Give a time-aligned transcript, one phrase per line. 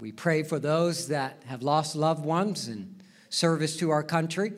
[0.00, 2.96] We pray for those that have lost loved ones in
[3.28, 4.52] service to our country.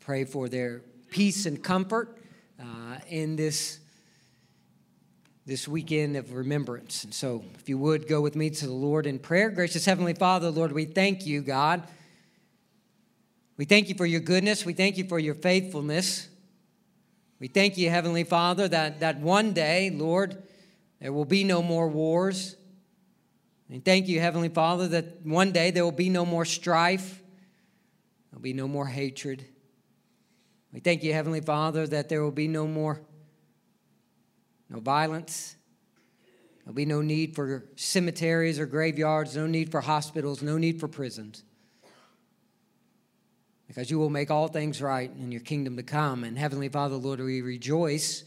[0.00, 2.18] Pray for their peace and comfort
[2.60, 3.80] uh, in this,
[5.44, 7.04] this weekend of remembrance.
[7.04, 9.50] And so, if you would go with me to the Lord in prayer.
[9.50, 11.82] Gracious Heavenly Father, Lord, we thank you, God.
[13.56, 14.64] We thank you for your goodness.
[14.64, 16.28] We thank you for your faithfulness.
[17.40, 20.42] We thank you, Heavenly Father, that, that one day, Lord,
[21.00, 22.56] there will be no more wars.
[23.70, 27.22] And thank you, Heavenly Father, that one day there will be no more strife,
[28.30, 29.44] there'll be no more hatred.
[30.72, 33.00] We thank you, Heavenly Father, that there will be no more,
[34.68, 35.56] no violence.
[36.64, 40.86] There'll be no need for cemeteries or graveyards, no need for hospitals, no need for
[40.86, 41.42] prisons.
[43.66, 46.24] Because you will make all things right in your kingdom to come.
[46.24, 48.24] And Heavenly Father, Lord, we rejoice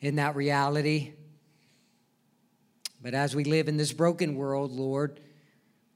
[0.00, 1.12] in that reality.
[3.02, 5.20] But as we live in this broken world, Lord,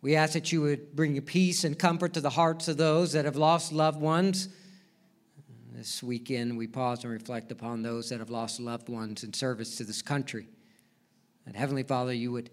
[0.00, 3.24] we ask that you would bring peace and comfort to the hearts of those that
[3.24, 4.48] have lost loved ones.
[5.72, 9.76] This weekend, we pause and reflect upon those that have lost loved ones in service
[9.76, 10.48] to this country.
[11.46, 12.48] And Heavenly Father, you would,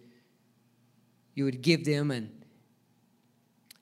[1.34, 2.32] you would give them an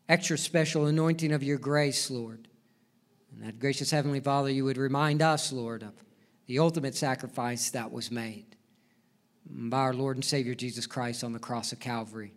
[0.08, 2.48] extra special anointing of your grace, Lord.
[3.32, 5.94] And that gracious Heavenly Father, you would remind us, Lord, of
[6.46, 8.49] the ultimate sacrifice that was made
[9.50, 12.34] by our Lord and Savior Jesus Christ on the cross of Calvary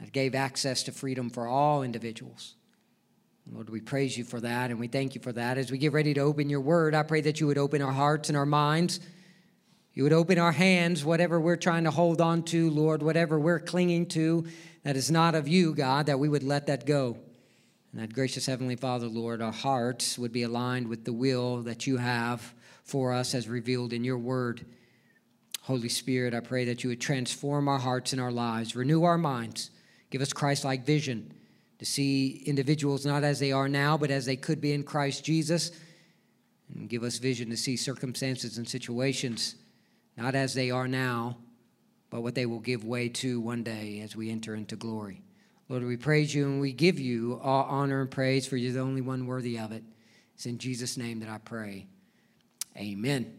[0.00, 2.54] that gave access to freedom for all individuals.
[3.50, 5.56] Lord, we praise you for that and we thank you for that.
[5.56, 7.92] As we get ready to open your word, I pray that you would open our
[7.92, 9.00] hearts and our minds.
[9.94, 13.58] You would open our hands, whatever we're trying to hold on to, Lord, whatever we're
[13.58, 14.46] clinging to
[14.84, 17.16] that is not of you, God, that we would let that go.
[17.92, 21.86] And that gracious Heavenly Father, Lord, our hearts would be aligned with the will that
[21.86, 24.66] you have for us as revealed in your word.
[25.68, 29.18] Holy Spirit, I pray that you would transform our hearts and our lives, renew our
[29.18, 29.70] minds,
[30.08, 31.30] give us Christ like vision
[31.78, 35.26] to see individuals not as they are now, but as they could be in Christ
[35.26, 35.70] Jesus,
[36.74, 39.56] and give us vision to see circumstances and situations
[40.16, 41.36] not as they are now,
[42.08, 45.20] but what they will give way to one day as we enter into glory.
[45.68, 48.80] Lord, we praise you and we give you all honor and praise for you're the
[48.80, 49.84] only one worthy of it.
[50.34, 51.88] It's in Jesus' name that I pray.
[52.74, 53.37] Amen.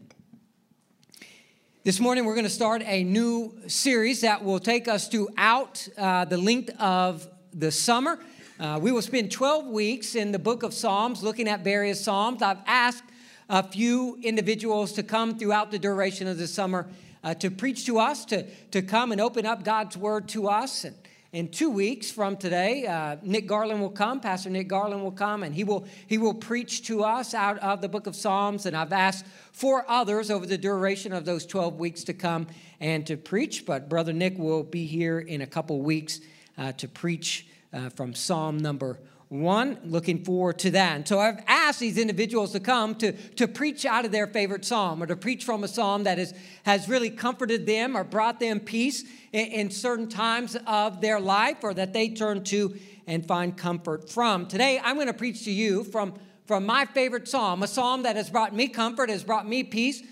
[1.82, 6.26] This morning, we're going to start a new series that will take us throughout uh,
[6.26, 8.18] the length of the summer.
[8.58, 12.42] Uh, we will spend 12 weeks in the book of Psalms looking at various Psalms.
[12.42, 13.04] I've asked
[13.48, 16.86] a few individuals to come throughout the duration of the summer
[17.24, 18.42] uh, to preach to us, to,
[18.72, 20.84] to come and open up God's word to us.
[20.84, 20.94] And
[21.32, 24.20] in two weeks from today, uh, Nick Garland will come.
[24.20, 27.80] Pastor Nick Garland will come, and he will he will preach to us out of
[27.80, 28.66] the Book of Psalms.
[28.66, 32.48] And I've asked four others over the duration of those twelve weeks to come
[32.80, 33.64] and to preach.
[33.64, 36.20] But Brother Nick will be here in a couple weeks
[36.58, 38.98] uh, to preach uh, from Psalm number
[39.30, 40.96] one, looking forward to that.
[40.96, 44.64] And so I've asked these individuals to come to, to preach out of their favorite
[44.64, 48.40] psalm or to preach from a psalm that is, has really comforted them or brought
[48.40, 52.76] them peace in, in certain times of their life or that they turn to
[53.06, 54.46] and find comfort from.
[54.46, 56.14] Today, I'm going to preach to you from,
[56.46, 60.02] from my favorite psalm, a psalm that has brought me comfort, has brought me peace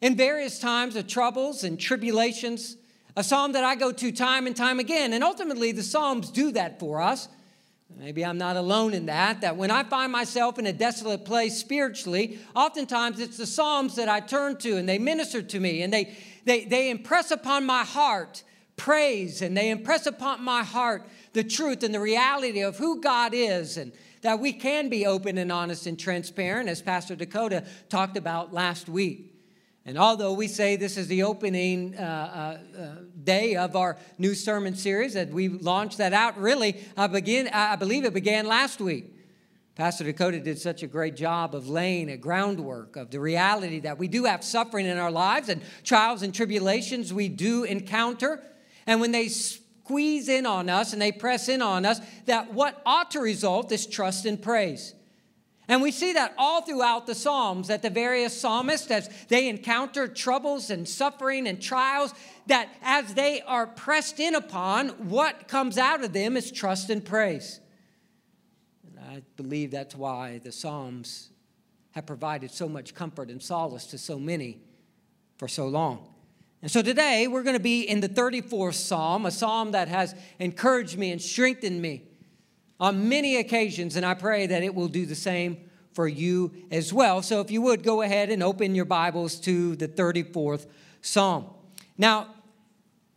[0.00, 2.76] in various times of troubles and tribulations,
[3.16, 5.12] a psalm that I go to time and time again.
[5.12, 7.26] And ultimately, the psalms do that for us.
[7.96, 11.56] Maybe I'm not alone in that, that when I find myself in a desolate place
[11.56, 15.92] spiritually, oftentimes it's the Psalms that I turn to and they minister to me and
[15.92, 18.42] they, they, they impress upon my heart
[18.76, 23.32] praise and they impress upon my heart the truth and the reality of who God
[23.34, 23.92] is and
[24.22, 28.88] that we can be open and honest and transparent, as Pastor Dakota talked about last
[28.88, 29.33] week.
[29.86, 34.34] And although we say this is the opening uh, uh, uh, day of our new
[34.34, 38.80] sermon series, that we launched that out, really, I, begin, I believe it began last
[38.80, 39.14] week.
[39.74, 43.98] Pastor Dakota did such a great job of laying a groundwork of the reality that
[43.98, 48.42] we do have suffering in our lives and trials and tribulations we do encounter.
[48.86, 52.80] And when they squeeze in on us and they press in on us, that what
[52.86, 54.94] ought to result is trust and praise.
[55.66, 60.06] And we see that all throughout the Psalms, that the various psalmists, as they encounter
[60.06, 62.12] troubles and suffering and trials,
[62.46, 67.02] that as they are pressed in upon, what comes out of them is trust and
[67.02, 67.60] praise.
[68.86, 71.30] And I believe that's why the Psalms
[71.92, 74.58] have provided so much comfort and solace to so many
[75.38, 76.10] for so long.
[76.60, 80.14] And so today we're going to be in the 34th Psalm, a psalm that has
[80.38, 82.02] encouraged me and strengthened me
[82.84, 85.56] on many occasions, and I pray that it will do the same
[85.94, 87.22] for you as well.
[87.22, 90.66] So if you would go ahead and open your Bibles to the 34th
[91.00, 91.46] Psalm.
[91.96, 92.34] Now,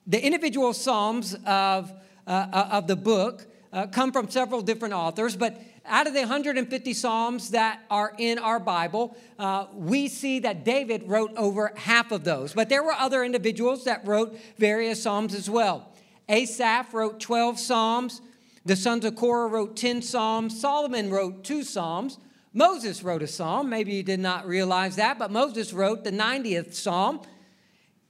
[0.06, 1.92] the individual Psalms of,
[2.26, 6.22] uh, uh, of the book uh, come from several different authors, but out of the
[6.22, 12.14] 150 Psalms that are in our Bible, uh, we see that David wrote over half
[12.14, 12.54] of those.
[12.54, 15.92] But there were other individuals that wrote various Psalms as well.
[16.30, 18.22] Asaph wrote 12 Psalms.
[18.68, 20.60] The sons of Korah wrote 10 Psalms.
[20.60, 22.18] Solomon wrote two Psalms.
[22.54, 23.70] Moses wrote a Psalm.
[23.70, 27.22] Maybe you did not realize that, but Moses wrote the 90th Psalm.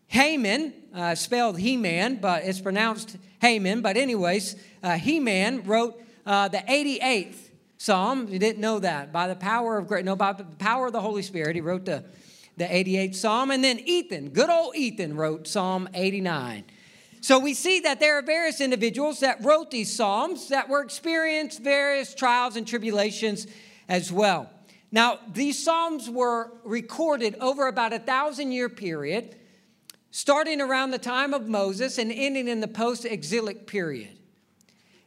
[0.07, 3.81] Haman, uh, spelled He Man, but it's pronounced Haman.
[3.81, 7.37] But, anyways, uh, He Man wrote uh, the 88th
[7.77, 8.27] Psalm.
[8.27, 9.13] You didn't know that.
[9.13, 11.85] By the power of great, no, by the power of the Holy Spirit, he wrote
[11.85, 12.03] the,
[12.57, 13.51] the 88th Psalm.
[13.51, 16.63] And then Ethan, good old Ethan, wrote Psalm 89.
[17.21, 21.61] So we see that there are various individuals that wrote these Psalms that were experienced
[21.61, 23.47] various trials and tribulations
[23.89, 24.49] as well.
[24.91, 29.35] Now, these Psalms were recorded over about a thousand year period,
[30.11, 34.17] starting around the time of Moses and ending in the post exilic period.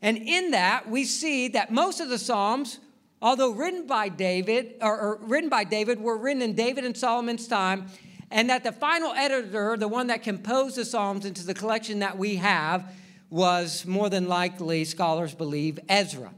[0.03, 2.79] And in that, we see that most of the Psalms,
[3.23, 7.47] although written by David, or, or, written by David, were written in David and Solomon's
[7.47, 7.87] time,
[8.31, 12.17] and that the final editor, the one that composed the Psalms into the collection that
[12.17, 12.93] we have,
[13.29, 16.33] was more than likely, scholars believe, Ezra.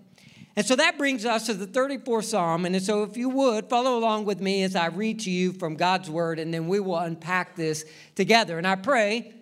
[0.55, 2.67] And so that brings us to the 34th Psalm.
[2.67, 5.77] And so, if you would, follow along with me as I read to you from
[5.77, 8.59] God's Word, and then we will unpack this together.
[8.59, 9.33] And I pray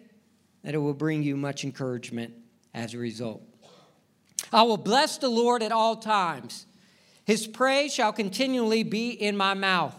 [0.62, 2.34] that it will bring you much encouragement
[2.74, 3.42] as a result.
[4.52, 6.66] I will bless the Lord at all times.
[7.24, 9.94] His praise shall continually be in my mouth.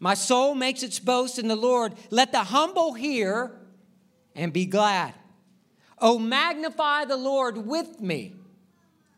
[0.00, 1.92] My soul makes its boast in the Lord.
[2.10, 3.52] Let the humble hear
[4.34, 5.12] and be glad.
[5.98, 8.34] Oh, magnify the Lord with me.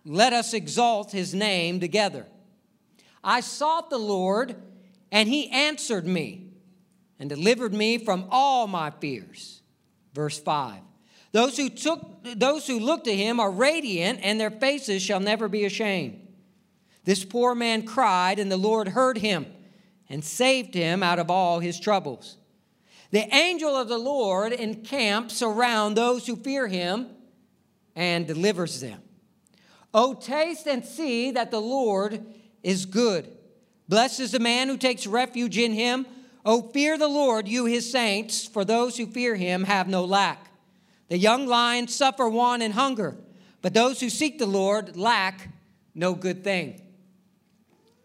[0.04, 2.26] Let us exalt his name together.
[3.22, 4.56] I sought the Lord,
[5.12, 6.48] and he answered me
[7.20, 9.62] and delivered me from all my fears.
[10.12, 10.80] Verse 5.
[11.30, 15.48] Those who took those who look to him are radiant, and their faces shall never
[15.48, 16.26] be ashamed.
[17.04, 19.46] This poor man cried, and the Lord heard him
[20.08, 22.36] and saved him out of all his troubles.
[23.10, 27.08] The angel of the Lord encamps around those who fear him
[27.94, 29.00] and delivers them.
[29.94, 32.24] Oh, taste and see that the Lord
[32.62, 33.28] is good.
[33.88, 36.06] Blessed is the man who takes refuge in him.
[36.44, 40.50] Oh, fear the Lord, you his saints, for those who fear him have no lack.
[41.08, 43.16] The young lions suffer want and hunger,
[43.60, 45.50] but those who seek the Lord lack
[45.94, 46.80] no good thing.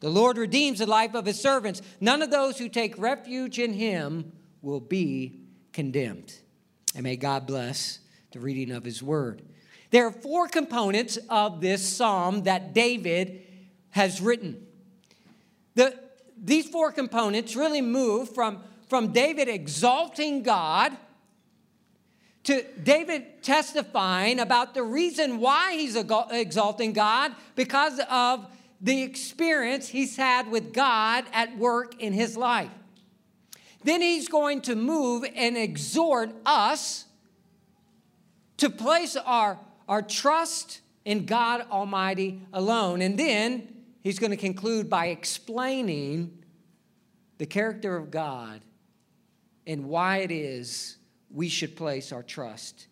[0.00, 1.82] The Lord redeems the life of his servants.
[2.00, 5.40] None of those who take refuge in him will be
[5.72, 6.34] condemned.
[6.94, 8.00] And may God bless
[8.32, 9.42] the reading of his word.
[9.90, 13.42] There are four components of this psalm that David
[13.90, 14.66] has written.
[15.74, 15.98] The,
[16.36, 20.96] these four components really move from, from David exalting God
[22.44, 28.46] to David testifying about the reason why he's exalting God because of
[28.80, 32.70] the experience he's had with God at work in his life.
[33.84, 37.06] Then he's going to move and exhort us
[38.58, 39.58] to place our,
[39.88, 43.00] our trust in God Almighty alone.
[43.00, 43.68] And then
[44.02, 46.42] he's going to conclude by explaining
[47.38, 48.60] the character of God
[49.66, 50.98] and why it is
[51.30, 52.86] we should place our trust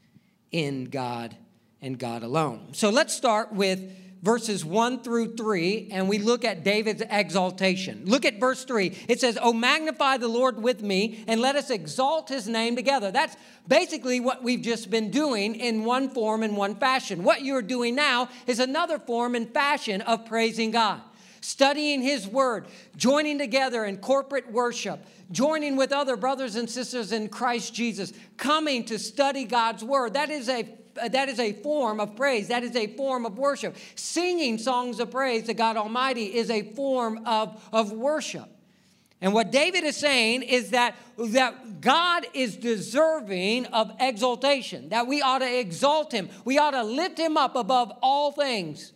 [0.53, 1.37] in God
[1.83, 2.69] and God alone.
[2.73, 3.93] So let's start with
[4.23, 8.03] verses 1 through 3, and we look at David's exaltation.
[8.05, 8.97] Look at verse 3.
[9.09, 13.11] It says, Oh, magnify the Lord with me, and let us exalt his name together.
[13.11, 17.23] That's basically what we've just been doing in one form and one fashion.
[17.23, 21.01] What you're doing now is another form and fashion of praising God.
[21.41, 24.99] Studying his word, joining together in corporate worship,
[25.31, 30.15] joining with other brothers and sisters in Christ Jesus, coming to study God's word.
[30.15, 32.49] That is a, Uh, that is a form of praise.
[32.49, 33.77] That is a form of worship.
[33.95, 38.49] Singing songs of praise to God Almighty is a form of, of worship.
[39.21, 45.23] And what David is saying is that, that God is deserving of exaltation, that we
[45.23, 46.29] ought to exalt him.
[46.45, 48.93] We ought to lift him up above all things,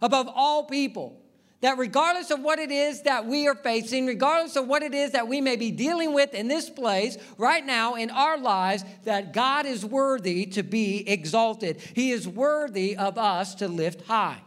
[0.00, 1.20] above all people.
[1.66, 5.10] That regardless of what it is that we are facing, regardless of what it is
[5.10, 9.32] that we may be dealing with in this place right now in our lives, that
[9.32, 11.80] God is worthy to be exalted.
[11.80, 14.38] He is worthy of us to lift high.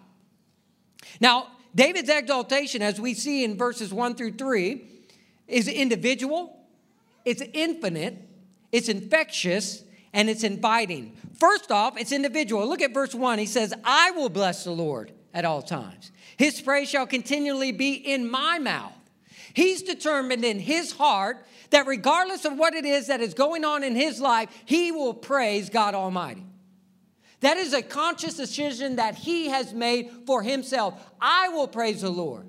[1.20, 4.82] Now, David's exaltation, as we see in verses 1 through 3,
[5.46, 6.58] is individual,
[7.26, 8.30] it's infinite,
[8.72, 9.84] it's infectious,
[10.14, 11.18] and it's inviting.
[11.38, 12.66] First off, it's individual.
[12.66, 13.40] Look at verse 1.
[13.40, 16.14] He says, I will bless the Lord at all times.
[16.40, 18.94] His praise shall continually be in my mouth.
[19.54, 23.84] He's determined in his heart that regardless of what it is that is going on
[23.84, 26.46] in his life, he will praise God Almighty.
[27.42, 30.94] That is a conscious decision that he has made for himself.
[31.20, 32.48] I will praise the Lord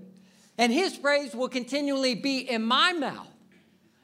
[0.57, 3.27] and his praise will continually be in my mouth.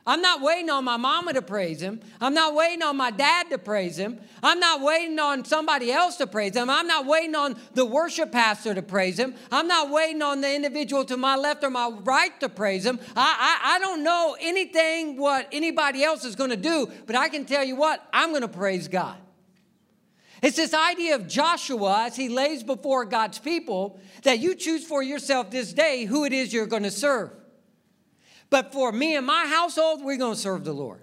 [0.09, 2.01] I'm not waiting on my mama to praise him.
[2.21, 4.21] I'm not waiting on my dad to praise him.
[4.41, 6.71] I'm not waiting on somebody else to praise him.
[6.71, 9.35] I'm not waiting on the worship pastor to praise him.
[9.51, 13.01] I'm not waiting on the individual to my left or my right to praise him.
[13.17, 17.29] I, I, I don't know anything what anybody else is going to do, but I
[17.29, 19.17] can tell you what, I'm going to praise God.
[20.41, 25.03] It's this idea of Joshua as he lays before God's people that you choose for
[25.03, 27.33] yourself this day who it is you're going to serve.
[28.51, 31.01] But for me and my household, we're going to serve the Lord.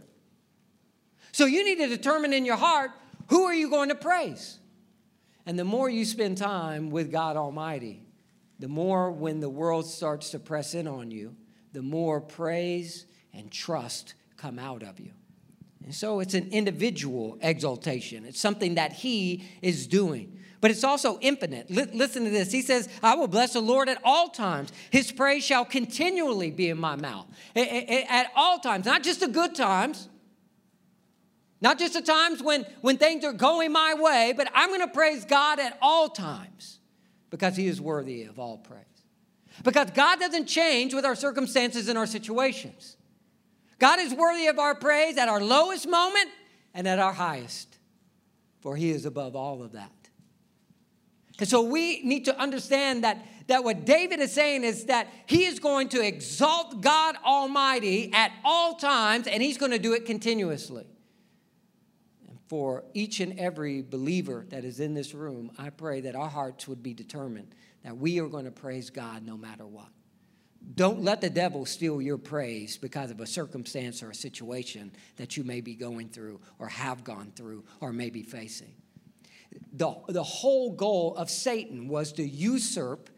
[1.32, 2.92] So you need to determine in your heart
[3.28, 4.60] who are you going to praise?
[5.46, 8.02] And the more you spend time with God Almighty,
[8.60, 11.36] the more when the world starts to press in on you,
[11.74, 15.12] the more praise and trust come out of you.
[15.84, 18.26] And so it's an individual exaltation.
[18.26, 20.40] It's something that he is doing.
[20.64, 21.68] But it's also infinite.
[21.70, 22.50] L- listen to this.
[22.50, 24.72] He says, I will bless the Lord at all times.
[24.92, 27.28] His praise shall continually be in my mouth.
[27.54, 30.08] At all times, not just the good times,
[31.60, 34.88] not just the times when, when things are going my way, but I'm going to
[34.88, 36.80] praise God at all times
[37.30, 38.86] because he is worthy of all praise.
[39.66, 42.96] Because God doesn't change with our circumstances and our situations.
[43.80, 46.30] God is worthy of our praise at our lowest moment
[46.74, 47.80] and at our highest,
[48.62, 50.03] for He is above all of that.
[51.40, 55.46] And so we need to understand that, that what David is saying is that he
[55.46, 60.06] is going to exalt God Almighty at all times, and he's going to do it
[60.06, 60.86] continuously.
[62.28, 66.30] And for each and every believer that is in this room, I pray that our
[66.30, 69.90] hearts would be determined that we are going to praise God no matter what.
[70.76, 75.36] Don't let the devil steal your praise because of a circumstance or a situation that
[75.36, 78.74] you may be going through or have gone through or may be facing.
[79.74, 83.10] The, the whole goal of Satan was to usurp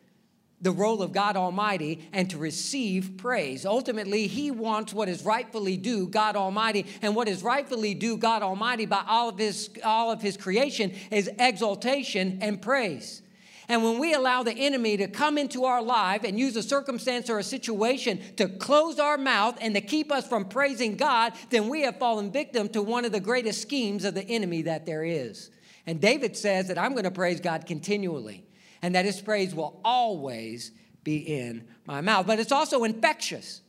[0.62, 3.66] the role of God Almighty and to receive praise.
[3.66, 8.42] Ultimately, he wants what is rightfully due God Almighty, and what is rightfully due God
[8.42, 13.22] Almighty by all of his all of his creation is exaltation and praise.
[13.68, 17.30] And when we allow the enemy to come into our life and use a circumstance
[17.30, 21.68] or a situation to close our mouth and to keep us from praising God, then
[21.68, 25.04] we have fallen victim to one of the greatest schemes of the enemy that there
[25.04, 25.50] is.
[25.88, 28.46] And David says that I'm going to praise God continually
[28.82, 30.72] and that his praise will always
[31.04, 32.26] be in my mouth.
[32.28, 33.62] But it's also infectious.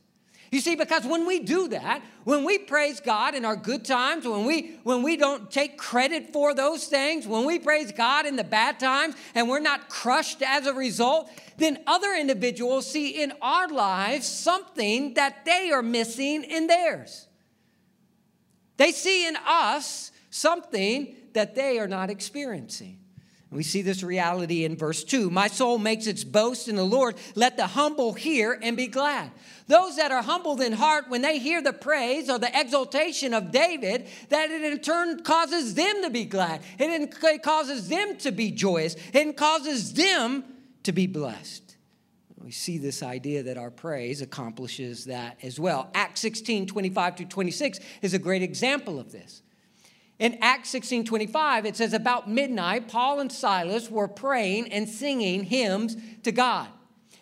[0.51, 4.25] You see, because when we do that, when we praise God in our good times,
[4.25, 8.37] when we when we don't take credit for those things, when we praise God in
[8.37, 13.33] the bad times and we're not crushed as a result, then other individuals see in
[13.41, 17.27] our lives something that they are missing in theirs.
[18.77, 22.99] They see in us something that they are not experiencing.
[23.49, 25.29] We see this reality in verse 2.
[25.29, 27.15] My soul makes its boast in the Lord.
[27.33, 29.31] Let the humble hear and be glad.
[29.67, 33.51] Those that are humbled in heart, when they hear the praise or the exaltation of
[33.51, 36.61] David, that it in turn causes them to be glad.
[36.77, 38.97] It causes them to be joyous.
[39.13, 40.43] It causes them
[40.83, 41.77] to be blessed.
[42.37, 45.89] We see this idea that our praise accomplishes that as well.
[45.93, 49.41] Acts 16 25 to 26 is a great example of this.
[50.19, 55.43] In Acts 16 25, it says, About midnight, Paul and Silas were praying and singing
[55.43, 56.67] hymns to God.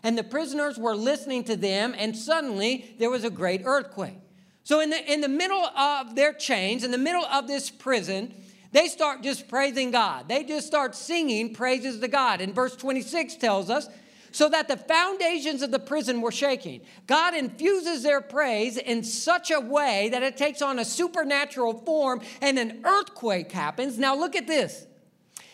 [0.02, 4.18] And the prisoners were listening to them, and suddenly there was a great earthquake.
[4.64, 8.34] So, in the, in the middle of their chains, in the middle of this prison,
[8.72, 10.28] they start just praising God.
[10.28, 12.42] They just start singing praises to God.
[12.42, 13.88] And verse 26 tells us
[14.36, 16.82] so that the foundations of the prison were shaking.
[17.08, 22.20] God infuses their praise in such a way that it takes on a supernatural form
[22.42, 23.98] and an earthquake happens.
[23.98, 24.88] Now, look at this.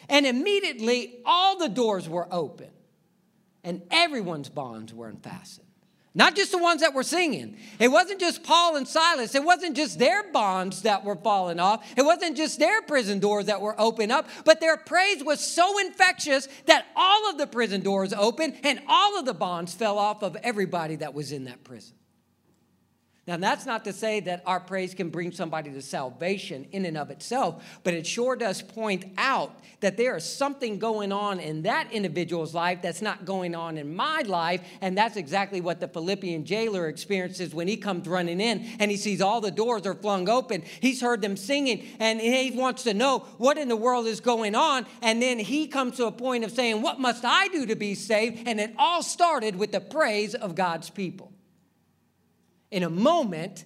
[0.10, 2.72] And immediately all the doors were open
[3.64, 5.68] and everyone's bonds were unfastened.
[6.14, 7.58] Not just the ones that were singing.
[7.80, 9.34] It wasn't just Paul and Silas.
[9.34, 11.86] It wasn't just their bonds that were falling off.
[11.96, 15.80] It wasn't just their prison doors that were open up, but their praise was so
[15.80, 20.22] infectious that all of the prison doors opened and all of the bonds fell off
[20.22, 21.96] of everybody that was in that prison.
[23.28, 26.98] Now, that's not to say that our praise can bring somebody to salvation in and
[26.98, 31.62] of itself, but it sure does point out that there is something going on in
[31.62, 34.62] that individual's life that's not going on in my life.
[34.82, 38.98] And that's exactly what the Philippian jailer experiences when he comes running in and he
[38.98, 40.64] sees all the doors are flung open.
[40.80, 44.56] He's heard them singing and he wants to know what in the world is going
[44.56, 44.88] on.
[45.04, 47.94] And then he comes to a point of saying, What must I do to be
[47.94, 48.48] saved?
[48.48, 51.32] And it all started with the praise of God's people
[52.72, 53.66] in a moment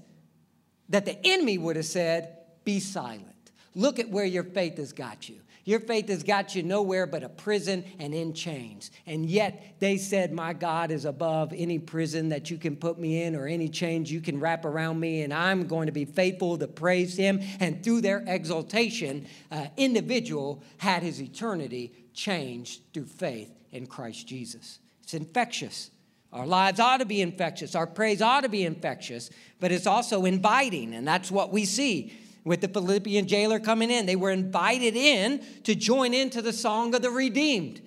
[0.90, 3.52] that the enemy would have said, Be silent.
[3.74, 5.40] Look at where your faith has got you.
[5.66, 8.92] Your faith has got you nowhere but a prison and in chains.
[9.08, 13.24] And yet they said, My God is above any prison that you can put me
[13.24, 16.58] in or any chains you can wrap around me, and I'm going to be faithful
[16.60, 17.42] to praise Him.
[17.60, 24.80] And through their exaltation, uh, individual had his eternity changed through faith in Christ Jesus.
[25.02, 25.90] It's infectious.
[26.36, 27.76] Our lives ought to be infectious.
[27.76, 29.30] Our praise ought to be infectious,
[29.62, 30.94] but it's also inviting.
[30.94, 32.12] And that's what we see
[32.44, 34.06] with the Philippian jailer coming in.
[34.06, 37.82] They were invited in to join into the song of the redeemed.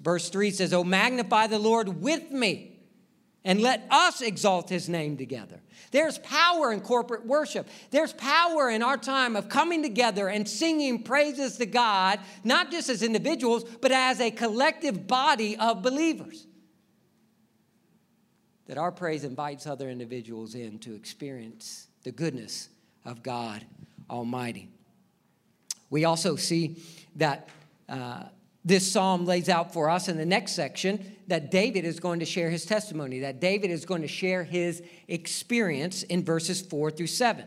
[0.00, 2.80] Verse 3 says, Oh, magnify the Lord with me
[3.44, 5.60] and let us exalt his name together.
[5.92, 7.68] There's power in corporate worship.
[7.92, 12.88] There's power in our time of coming together and singing praises to God, not just
[12.88, 16.48] as individuals, but as a collective body of believers
[18.68, 22.68] that our praise invites other individuals in to experience the goodness
[23.04, 23.64] of God
[24.08, 24.68] Almighty.
[25.90, 26.76] We also see
[27.16, 27.48] that
[27.88, 28.24] uh,
[28.64, 32.26] this psalm lays out for us in the next section that David is going to
[32.26, 37.06] share his testimony, that David is going to share his experience in verses four through
[37.06, 37.46] seven.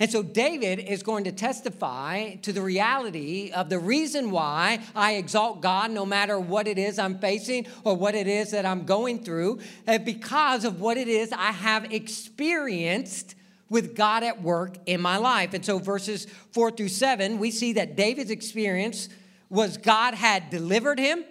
[0.00, 5.12] And so David is going to testify to the reality of the reason why I
[5.16, 8.86] exalt God no matter what it is I'm facing or what it is that I'm
[8.86, 13.34] going through, uh, because of what it is I have experienced
[13.68, 15.52] with God at work in my life.
[15.52, 19.10] And so, verses four through seven, we see that David's experience
[19.50, 21.24] was God had delivered him,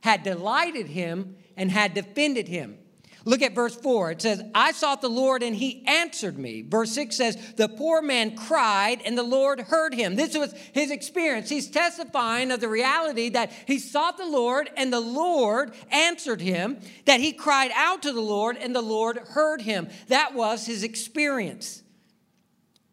[0.00, 2.78] had delighted him, and had defended him.
[3.26, 4.12] Look at verse 4.
[4.12, 6.62] It says, I sought the Lord and he answered me.
[6.62, 10.14] Verse 6 says, The poor man cried and the Lord heard him.
[10.14, 11.48] This was his experience.
[11.48, 16.78] He's testifying of the reality that he sought the Lord and the Lord answered him,
[17.06, 19.88] that he cried out to the Lord and the Lord heard him.
[20.06, 21.82] That was his experience.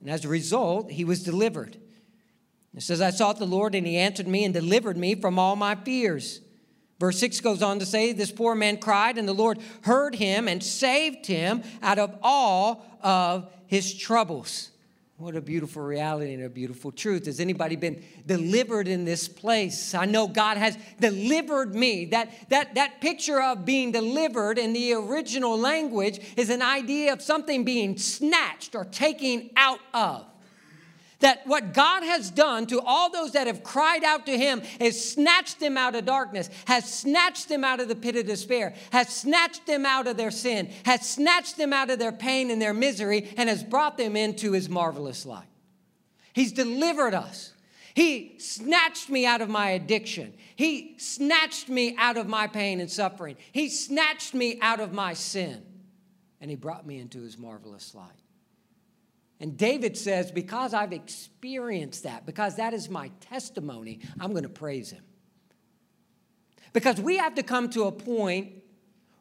[0.02, 1.78] And as a result, he was delivered.
[2.76, 5.56] It says, I sought the Lord and he answered me and delivered me from all
[5.56, 6.42] my fears.
[7.04, 10.48] Verse 6 goes on to say, This poor man cried, and the Lord heard him
[10.48, 14.70] and saved him out of all of his troubles.
[15.18, 17.26] What a beautiful reality and a beautiful truth.
[17.26, 19.94] Has anybody been delivered in this place?
[19.94, 22.06] I know God has delivered me.
[22.06, 27.22] That, that, that picture of being delivered in the original language is an idea of
[27.22, 30.26] something being snatched or taken out of
[31.24, 35.14] that what God has done to all those that have cried out to Him is
[35.14, 39.08] snatched them out of darkness, has snatched them out of the pit of despair, has
[39.08, 42.74] snatched them out of their sin, has snatched them out of their pain and their
[42.74, 45.48] misery, and has brought them into His marvelous light.
[46.34, 47.54] He's delivered us.
[47.94, 50.34] He snatched me out of my addiction.
[50.56, 53.38] He snatched me out of my pain and suffering.
[53.54, 55.64] He snatched me out of my sin.
[56.42, 58.23] And He brought me into His marvelous light.
[59.40, 64.50] And David says, Because I've experienced that, because that is my testimony, I'm going to
[64.50, 65.04] praise him.
[66.72, 68.54] Because we have to come to a point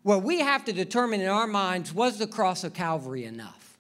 [0.03, 3.79] where we have to determine in our minds was the cross of Calvary enough?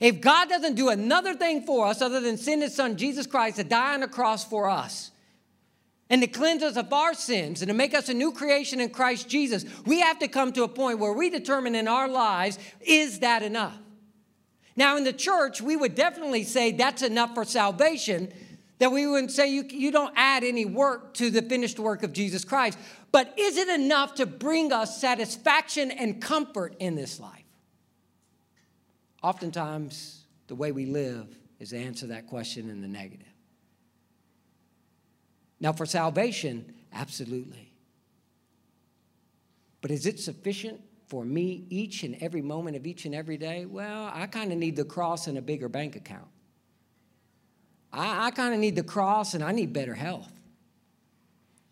[0.00, 3.56] If God doesn't do another thing for us other than send his son Jesus Christ
[3.56, 5.12] to die on the cross for us,
[6.10, 8.90] and to cleanse us of our sins and to make us a new creation in
[8.90, 12.58] Christ Jesus, we have to come to a point where we determine in our lives
[12.80, 13.78] is that enough?
[14.76, 18.32] Now, in the church, we would definitely say that's enough for salvation,
[18.78, 22.12] that we wouldn't say you, you don't add any work to the finished work of
[22.12, 22.78] Jesus Christ.
[23.12, 27.44] But is it enough to bring us satisfaction and comfort in this life?
[29.22, 33.28] Oftentimes, the way we live is to answer that question in the negative.
[35.60, 37.72] Now, for salvation, absolutely.
[39.80, 43.66] But is it sufficient for me each and every moment of each and every day?
[43.66, 46.28] Well, I kind of need the cross and a bigger bank account.
[47.92, 50.30] I, I kind of need the cross and I need better health.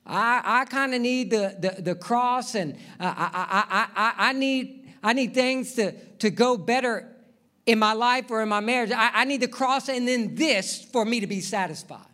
[0.04, 3.30] I, I kind of need the, the, the cross and uh, I,
[3.70, 7.08] I, I, I, need, I need things to, to go better
[7.66, 8.90] in my life or in my marriage.
[8.90, 12.11] I, I need the cross and then this for me to be satisfied.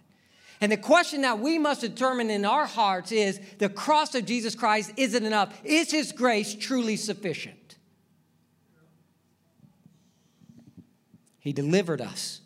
[0.60, 4.54] And the question that we must determine in our hearts is the cross of Jesus
[4.54, 5.58] Christ isn't enough.
[5.64, 7.76] Is his grace truly sufficient?
[11.38, 12.40] He delivered us.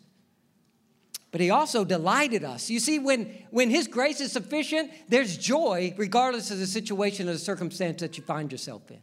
[1.31, 2.69] But he also delighted us.
[2.69, 7.33] You see, when, when his grace is sufficient, there's joy regardless of the situation or
[7.33, 9.01] the circumstance that you find yourself in.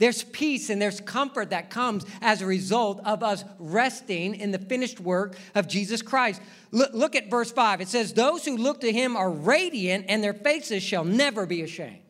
[0.00, 4.58] There's peace and there's comfort that comes as a result of us resting in the
[4.58, 6.40] finished work of Jesus Christ.
[6.70, 7.82] Look, look, at verse 5.
[7.82, 11.60] It says, Those who look to him are radiant, and their faces shall never be
[11.60, 12.00] ashamed.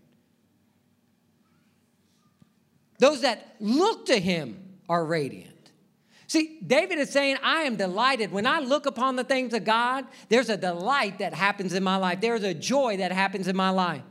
[3.00, 5.72] Those that look to him are radiant.
[6.29, 8.31] See, David is saying, I am delighted.
[8.31, 11.96] When I look upon the things of God, there's a delight that happens in my
[11.96, 14.03] life, there's a joy that happens in my life.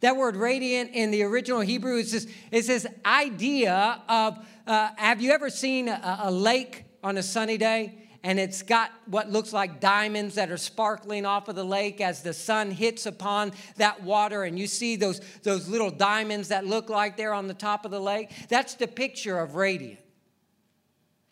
[0.00, 5.20] That word radiant in the original Hebrew is this, it's this idea of uh, have
[5.20, 8.06] you ever seen a, a lake on a sunny day?
[8.26, 12.24] and it's got what looks like diamonds that are sparkling off of the lake as
[12.24, 16.88] the sun hits upon that water and you see those, those little diamonds that look
[16.88, 18.32] like they're on the top of the lake?
[18.48, 20.00] That's the picture of radiant.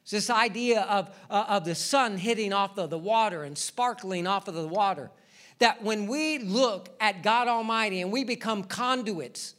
[0.03, 4.29] It's this idea of, uh, of the sun hitting off of the water and sparkling
[4.29, 5.11] off of the water
[5.65, 9.55] that when we look at God Almighty and we become conduits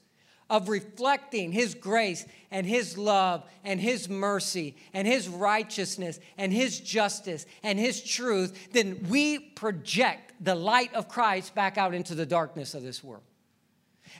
[0.51, 6.79] of reflecting His grace and His love and His mercy and His righteousness and His
[6.79, 12.27] justice and His truth, then we project the light of Christ back out into the
[12.27, 13.23] darkness of this world.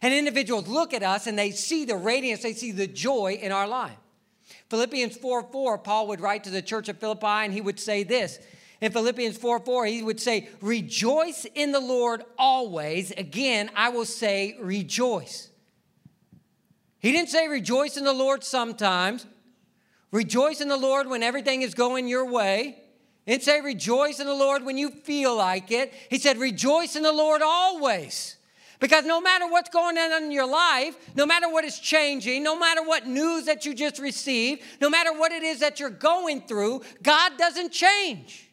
[0.02, 3.52] And individuals look at us and they see the radiance, they see the joy in
[3.52, 4.00] our life.
[4.72, 8.02] Philippians 4 4, Paul would write to the church of Philippi and he would say
[8.02, 8.40] this
[8.86, 13.12] in Philippians 4 4, he would say, Rejoice in the Lord always.
[13.12, 15.50] Again, I will say, rejoice.
[17.00, 19.26] He didn't say rejoice in the Lord sometimes.
[20.12, 22.78] Rejoice in the Lord when everything is going your way.
[23.26, 25.92] He didn't say rejoice in the Lord when you feel like it.
[26.10, 28.38] He said rejoice in the Lord always.
[28.80, 32.58] Because no matter what's going on in your life, no matter what is changing, no
[32.58, 36.42] matter what news that you just received, no matter what it is that you're going
[36.42, 38.52] through, God doesn't change.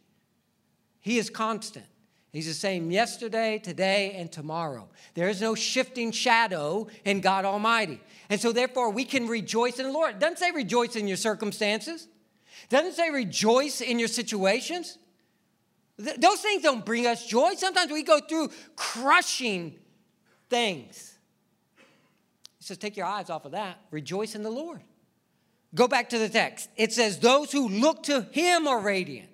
[1.03, 1.85] He is constant.
[2.33, 4.88] He's the same yesterday, today, and tomorrow.
[5.12, 8.01] There is no shifting shadow in God Almighty.
[8.31, 10.15] And so, therefore, we can rejoice in the Lord.
[10.15, 12.09] It doesn't say rejoice in your circumstances,
[12.62, 14.97] it doesn't say rejoice in your situations.
[16.03, 17.53] Th- those things don't bring us joy.
[17.57, 19.79] Sometimes we go through crushing
[20.49, 21.19] things.
[22.59, 23.79] He says, take your eyes off of that.
[23.91, 24.81] Rejoice in the Lord.
[25.75, 26.71] Go back to the text.
[26.77, 29.31] It says, Those who look to him are radiant.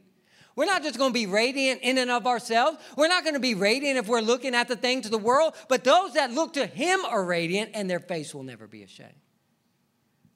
[0.58, 2.78] We're not just going to be radiant in and of ourselves.
[2.96, 5.54] We're not going to be radiant if we're looking at the things of the world,
[5.68, 9.14] but those that look to Him are radiant and their face will never be ashamed.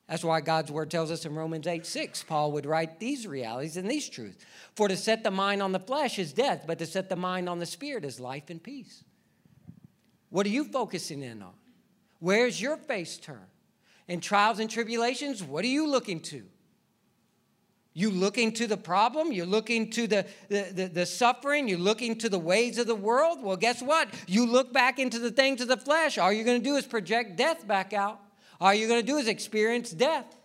[0.09, 3.77] That's why God's word tells us in Romans 8 6, Paul would write these realities
[3.77, 4.45] and these truths.
[4.77, 7.49] For to set the mind on the flesh is death, but to set the mind
[7.49, 9.03] on the spirit is life and peace.
[10.31, 11.55] What are you focusing in on?
[12.21, 13.41] Where's your face turned?
[14.07, 16.45] In trials and tribulations, what are you looking to?
[17.95, 22.31] You looking to the problem, you're looking to the, the, the, suffering, you're looking to
[22.31, 23.43] the ways of the world.
[23.43, 24.09] Well, guess what?
[24.27, 26.17] You look back into the things of the flesh.
[26.17, 28.19] All you're going to do is project death back out.
[28.61, 30.37] All you're going to do is experience death.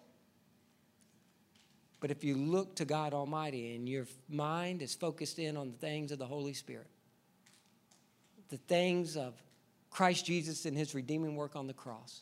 [2.00, 5.78] But if you look to God Almighty and your mind is focused in on the
[5.78, 6.88] things of the Holy Spirit,
[8.50, 9.34] the things of
[9.90, 12.22] Christ Jesus and his redeeming work on the cross,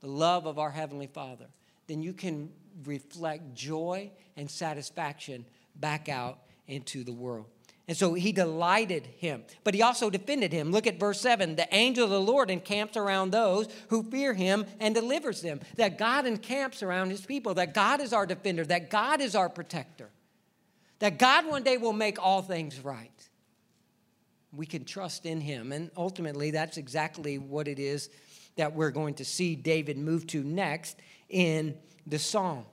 [0.00, 1.46] the love of our Heavenly Father,
[1.86, 2.50] then you can
[2.84, 5.44] reflect joy and satisfaction
[5.76, 7.46] back out into the world.
[7.88, 10.70] And so he delighted him, but he also defended him.
[10.70, 11.56] Look at verse 7.
[11.56, 15.60] The angel of the Lord encamps around those who fear him and delivers them.
[15.76, 19.48] That God encamps around his people, that God is our defender, that God is our
[19.48, 20.10] protector,
[21.00, 23.10] that God one day will make all things right.
[24.52, 25.72] We can trust in him.
[25.72, 28.10] And ultimately, that's exactly what it is
[28.56, 30.96] that we're going to see David move to next
[31.28, 32.64] in the psalm.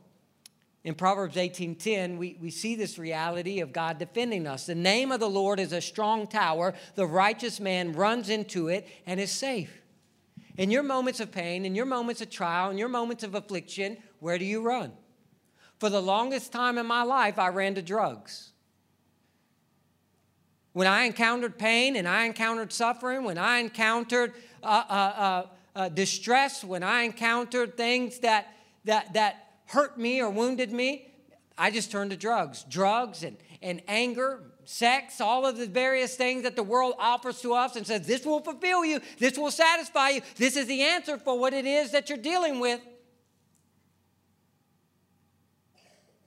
[0.83, 4.65] In Proverbs 18:10, we, we see this reality of God defending us.
[4.65, 6.73] The name of the Lord is a strong tower.
[6.95, 9.81] The righteous man runs into it and is safe.
[10.57, 13.97] In your moments of pain, in your moments of trial, in your moments of affliction,
[14.19, 14.91] where do you run?
[15.79, 18.51] For the longest time in my life, I ran to drugs.
[20.73, 25.89] When I encountered pain and I encountered suffering, when I encountered uh, uh, uh, uh
[25.89, 28.53] distress, when I encountered things that
[28.85, 31.11] that, that hurt me or wounded me,
[31.57, 32.65] I just turned to drugs.
[32.69, 37.53] Drugs and, and anger, sex, all of the various things that the world offers to
[37.53, 41.17] us and says, this will fulfill you, this will satisfy you, this is the answer
[41.17, 42.79] for what it is that you're dealing with.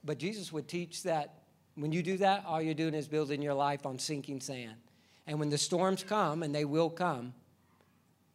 [0.05, 1.43] But Jesus would teach that
[1.75, 4.75] when you do that, all you're doing is building your life on sinking sand.
[5.25, 7.33] And when the storms come, and they will come,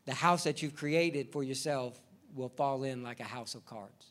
[0.09, 2.01] the house that you've created for yourself
[2.35, 4.07] will fall in like a house of cards.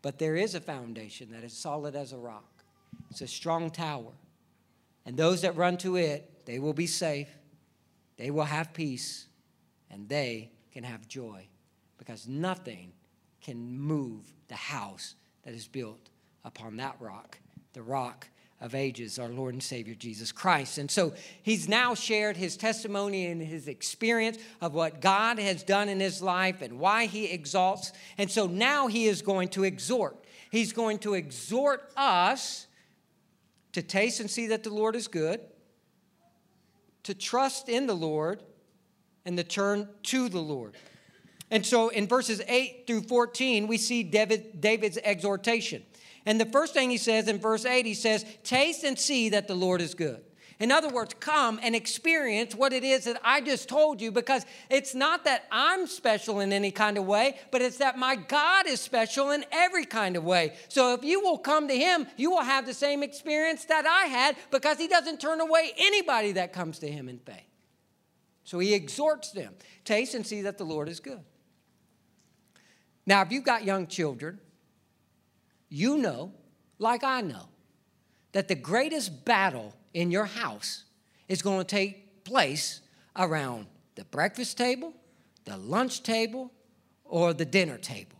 [0.00, 2.64] But there is a foundation that is solid as a rock,
[3.10, 4.12] it's a strong tower.
[5.04, 7.28] And those that run to it, they will be safe,
[8.16, 9.26] they will have peace,
[9.90, 11.48] and they can have joy.
[11.98, 12.90] Because nothing
[13.42, 16.08] can move the house that is built
[16.46, 17.38] upon that rock,
[17.74, 18.28] the rock
[18.64, 20.78] of ages, our Lord and Savior Jesus Christ.
[20.78, 25.90] And so he's now shared his testimony and his experience of what God has done
[25.90, 27.92] in his life and why he exalts.
[28.16, 30.16] And so now he is going to exhort.
[30.50, 32.66] He's going to exhort us
[33.72, 35.40] to taste and see that the Lord is good,
[37.02, 38.42] to trust in the Lord,
[39.26, 40.74] and to turn to the Lord.
[41.50, 45.82] And so in verses 8 through 14, we see David, David's exhortation.
[46.26, 49.46] And the first thing he says in verse 8, he says, Taste and see that
[49.46, 50.22] the Lord is good.
[50.60, 54.46] In other words, come and experience what it is that I just told you because
[54.70, 58.66] it's not that I'm special in any kind of way, but it's that my God
[58.66, 60.54] is special in every kind of way.
[60.68, 64.06] So if you will come to Him, you will have the same experience that I
[64.06, 67.42] had because He doesn't turn away anybody that comes to Him in faith.
[68.44, 71.24] So He exhorts them taste and see that the Lord is good.
[73.06, 74.38] Now, if you've got young children,
[75.74, 76.32] you know,
[76.78, 77.48] like I know,
[78.30, 80.84] that the greatest battle in your house
[81.26, 82.80] is going to take place
[83.16, 84.92] around the breakfast table,
[85.44, 86.52] the lunch table,
[87.04, 88.16] or the dinner table.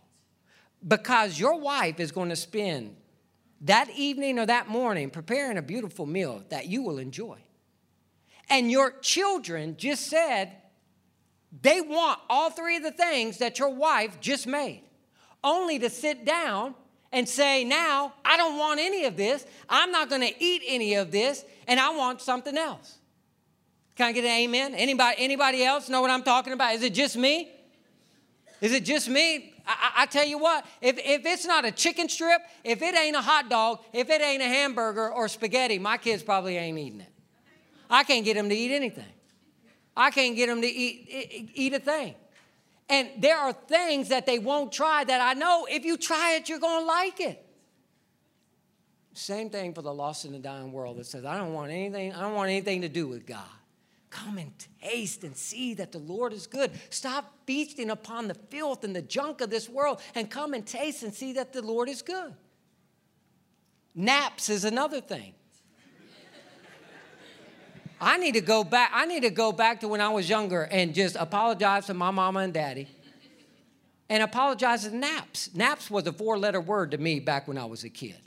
[0.85, 2.97] Because your wife is going to spend
[3.61, 7.39] that evening or that morning preparing a beautiful meal that you will enjoy.
[8.49, 10.51] And your children just said
[11.61, 14.83] they want all three of the things that your wife just made,
[15.41, 16.75] only to sit down
[17.11, 19.45] and say, now, I don't want any of this.
[19.69, 22.97] I'm not going to eat any of this, and I want something else.
[23.95, 24.75] Can I get an amen?
[24.75, 26.75] Anybody, anybody else know what I'm talking about?
[26.75, 27.49] Is it just me?
[28.59, 29.53] Is it just me?
[29.67, 33.15] I, I, tell you what, if, if it's not a chicken strip, if it ain't
[33.15, 37.01] a hot dog, if it ain't a hamburger or spaghetti, my kids probably ain't eating
[37.01, 37.11] it.
[37.89, 39.05] I can't get them to eat anything.
[39.95, 42.15] I can't get them to eat, eat, eat a thing.
[42.87, 46.49] And there are things that they won't try that I know if you try it,
[46.49, 47.41] you're going to like it.
[49.13, 52.13] Same thing for the lost and the dying world that says, I don't want anything,
[52.13, 53.43] I don't want anything to do with God.
[54.09, 56.71] Come and taste and see that the Lord is good.
[56.89, 61.03] Stop feasting upon the filth and the junk of this world and come and taste
[61.03, 62.33] and see that the Lord is good.
[63.93, 65.33] Naps is another thing.
[67.99, 68.91] I need to go back.
[68.93, 72.11] I need to go back to when I was younger and just apologize to my
[72.11, 72.87] mama and daddy
[74.09, 75.53] and apologize to naps.
[75.55, 78.17] Naps was a four letter word to me back when I was a kid.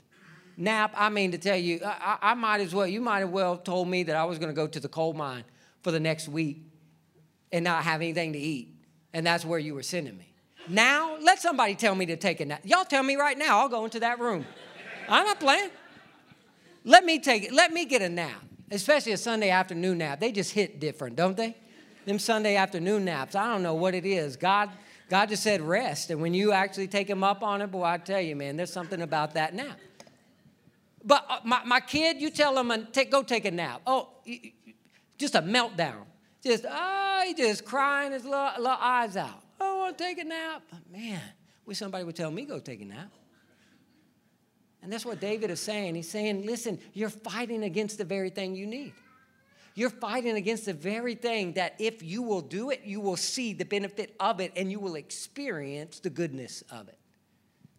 [0.57, 3.55] Nap, I mean to tell you, I, I might as well, you might as well
[3.55, 5.45] have told me that I was going to go to the coal mine
[5.83, 6.63] for the next week
[7.51, 8.75] and not have anything to eat.
[9.13, 10.33] And that's where you were sending me.
[10.67, 12.61] Now, let somebody tell me to take a nap.
[12.65, 14.45] Y'all tell me right now, I'll go into that room.
[15.07, 15.69] I'm not playing.
[16.83, 17.53] Let me take it.
[17.53, 20.19] Let me get a nap especially a Sunday afternoon nap.
[20.19, 21.55] They just hit different, don't they?
[22.05, 23.35] Them Sunday afternoon naps.
[23.35, 24.35] I don't know what it is.
[24.35, 24.69] God,
[25.09, 27.97] God just said rest, and when you actually take Him up on it, boy, I
[27.97, 29.79] tell you, man, there's something about that nap.
[31.03, 33.81] But uh, my, my kid, you tell him, take, go take a nap.
[33.87, 34.09] Oh,
[35.17, 36.03] just a meltdown.
[36.43, 39.43] Just, oh, he just crying his little, little eyes out.
[39.59, 40.63] Oh, I want to take a nap.
[40.91, 41.21] Man,
[41.65, 43.11] wish somebody would tell me go take a nap.
[44.81, 45.95] And that's what David is saying.
[45.95, 48.93] He's saying, listen, you're fighting against the very thing you need.
[49.75, 53.53] You're fighting against the very thing that if you will do it, you will see
[53.53, 56.97] the benefit of it and you will experience the goodness of it.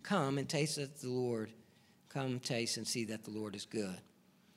[0.03, 1.51] Come and taste that the Lord.
[2.09, 3.99] Come taste and see that the Lord is good.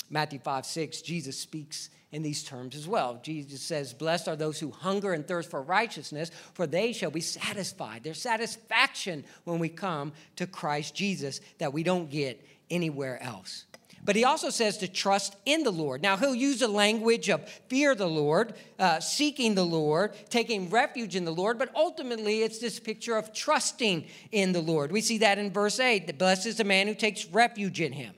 [0.09, 3.19] Matthew 5 6, Jesus speaks in these terms as well.
[3.23, 7.21] Jesus says, Blessed are those who hunger and thirst for righteousness, for they shall be
[7.21, 8.03] satisfied.
[8.03, 13.65] There's satisfaction when we come to Christ Jesus that we don't get anywhere else.
[14.05, 16.01] But he also says to trust in the Lord.
[16.01, 21.15] Now, he'll use the language of fear the Lord, uh, seeking the Lord, taking refuge
[21.15, 24.91] in the Lord, but ultimately it's this picture of trusting in the Lord.
[24.91, 27.93] We see that in verse 8 the blessed is the man who takes refuge in
[27.93, 28.13] him.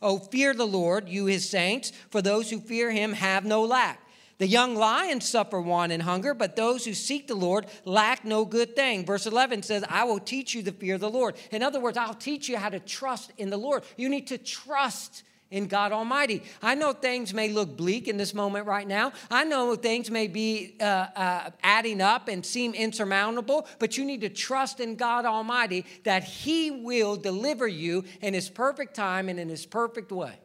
[0.00, 4.00] Oh, fear the Lord, you his saints, for those who fear him have no lack.
[4.38, 8.44] The young lions suffer want and hunger, but those who seek the Lord lack no
[8.44, 9.04] good thing.
[9.04, 11.34] Verse 11 says, I will teach you the fear of the Lord.
[11.50, 13.82] In other words, I'll teach you how to trust in the Lord.
[13.96, 16.42] You need to trust in God Almighty.
[16.62, 19.12] I know things may look bleak in this moment right now.
[19.30, 24.20] I know things may be uh, uh, adding up and seem insurmountable, but you need
[24.20, 29.40] to trust in God Almighty that He will deliver you in His perfect time and
[29.40, 30.38] in His perfect way.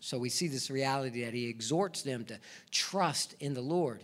[0.00, 2.38] So we see this reality that He exhorts them to
[2.70, 4.02] trust in the Lord.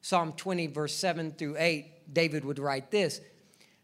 [0.00, 3.20] Psalm 20, verse 7 through 8, David would write this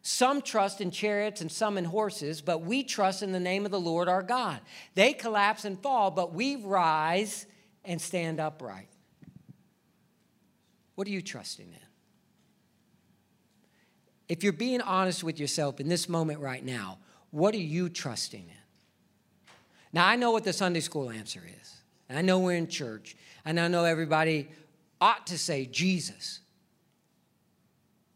[0.06, 3.70] some trust in chariots and some in horses, but we trust in the name of
[3.70, 4.60] the Lord our God.
[4.94, 7.46] They collapse and fall, but we rise
[7.86, 8.90] and stand upright.
[10.94, 11.78] What are you trusting in?
[14.28, 16.98] If you're being honest with yourself in this moment right now,
[17.30, 19.54] what are you trusting in?
[19.94, 21.76] Now, I know what the Sunday school answer is.
[22.10, 24.48] And I know we're in church, and I know everybody
[25.00, 26.40] ought to say Jesus.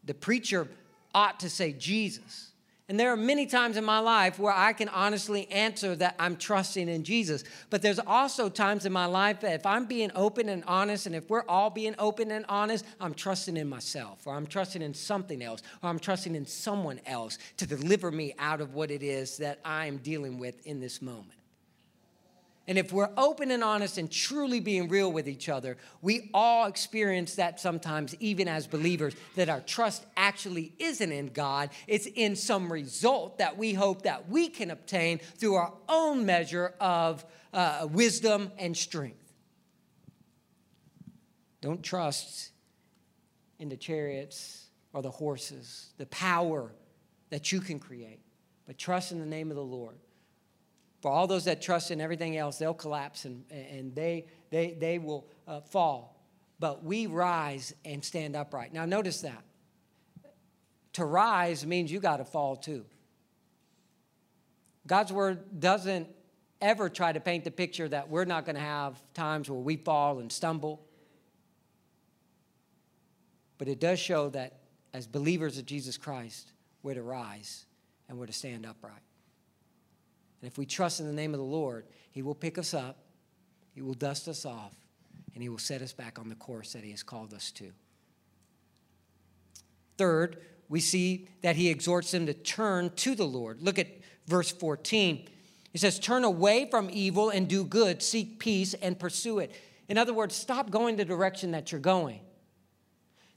[0.03, 0.67] The preacher
[1.13, 2.49] ought to say Jesus.
[2.89, 6.35] And there are many times in my life where I can honestly answer that I'm
[6.35, 7.43] trusting in Jesus.
[7.69, 11.13] But there's also times in my life that if I'm being open and honest, and
[11.13, 14.95] if we're all being open and honest, I'm trusting in myself, or I'm trusting in
[14.95, 19.03] something else, or I'm trusting in someone else to deliver me out of what it
[19.03, 21.38] is that I'm dealing with in this moment.
[22.69, 26.67] And if we're open and honest and truly being real with each other, we all
[26.67, 31.71] experience that sometimes, even as believers, that our trust actually isn't in God.
[31.87, 36.75] It's in some result that we hope that we can obtain through our own measure
[36.79, 39.33] of uh, wisdom and strength.
[41.61, 42.51] Don't trust
[43.57, 46.71] in the chariots or the horses, the power
[47.31, 48.19] that you can create,
[48.67, 49.95] but trust in the name of the Lord.
[51.01, 54.99] For all those that trust in everything else, they'll collapse and, and they, they, they
[54.99, 56.21] will uh, fall.
[56.59, 58.73] But we rise and stand upright.
[58.73, 59.43] Now, notice that.
[60.93, 62.85] To rise means you got to fall too.
[64.85, 66.09] God's word doesn't
[66.59, 69.77] ever try to paint the picture that we're not going to have times where we
[69.77, 70.85] fall and stumble.
[73.57, 74.59] But it does show that
[74.93, 77.65] as believers of Jesus Christ, we're to rise
[78.07, 79.01] and we're to stand upright.
[80.41, 82.97] And if we trust in the name of the Lord, He will pick us up,
[83.73, 84.73] He will dust us off,
[85.33, 87.71] and He will set us back on the course that He has called us to.
[89.97, 90.37] Third,
[90.69, 93.61] we see that He exhorts them to turn to the Lord.
[93.61, 93.87] Look at
[94.27, 95.27] verse 14.
[95.71, 99.51] He says, Turn away from evil and do good, seek peace and pursue it.
[99.87, 102.21] In other words, stop going the direction that you're going.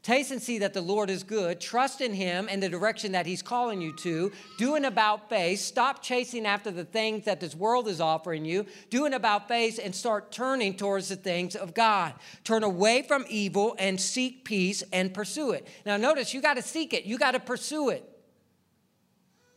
[0.02, 1.60] Taste and see that the Lord is good.
[1.60, 4.32] Trust in Him and the direction that He's calling you to.
[4.58, 5.64] Do an about face.
[5.64, 8.66] Stop chasing after the things that this world is offering you.
[8.90, 12.14] Do an about face and start turning towards the things of God.
[12.42, 15.68] Turn away from evil and seek peace and pursue it.
[15.86, 18.08] Now, notice you got to seek it, you got to pursue it.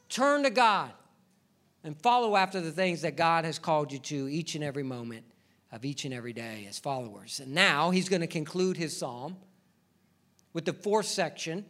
[0.10, 0.92] Turn to God
[1.84, 5.26] and follow after the things that God has called you to each and every moment
[5.72, 7.40] of each and every day as followers.
[7.40, 9.38] And now He's going to conclude His psalm
[10.56, 11.65] with the fourth section,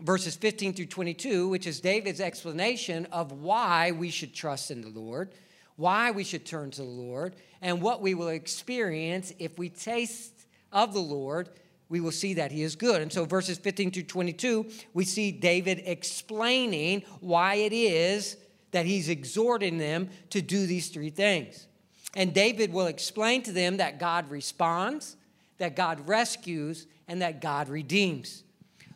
[0.00, 4.88] verses 15 through 22, which is David's explanation of why we should trust in the
[4.88, 5.32] Lord,
[5.74, 10.46] why we should turn to the Lord, and what we will experience if we taste
[10.72, 11.50] of the Lord.
[11.88, 13.02] We will see that he is good.
[13.02, 18.36] And so, verses 15 through 22, we see David explaining why it is
[18.70, 21.66] that he's exhorting them to do these three things.
[22.14, 25.16] And David will explain to them that God responds,
[25.58, 28.42] that God rescues, and that God redeems.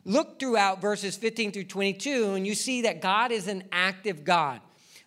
[0.04, 4.60] Look throughout verses 15 through 22, and you see that God is an active God.